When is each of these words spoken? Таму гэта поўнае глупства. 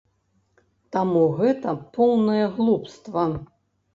Таму 0.95 1.19
гэта 1.41 1.75
поўнае 1.97 2.45
глупства. 2.57 3.29